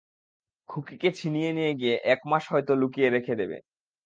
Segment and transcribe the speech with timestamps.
[0.69, 3.57] খুকিকে ছিনিয়ে নিয়ে গিয়ে একমাস হয়তো লুকিয়ে রেখে দেবে।